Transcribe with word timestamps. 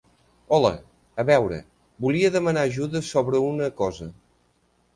Hola, 0.57 0.71
a 1.23 1.25
veure, 1.27 1.59
volia 2.07 2.33
demanar 2.37 2.65
ajuda 2.73 3.05
sobre 3.11 3.45
una 3.51 3.55
una 3.57 3.71
cosa. 3.83 4.13